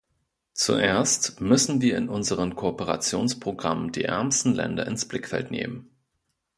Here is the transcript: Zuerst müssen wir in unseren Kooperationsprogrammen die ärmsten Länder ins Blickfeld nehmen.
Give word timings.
Zuerst 0.53 1.41
müssen 1.41 1.79
wir 1.79 1.95
in 1.95 2.09
unseren 2.09 2.55
Kooperationsprogrammen 2.55 3.91
die 3.91 4.05
ärmsten 4.05 4.55
Länder 4.55 4.87
ins 4.87 5.07
Blickfeld 5.07 5.51
nehmen. 5.51 5.91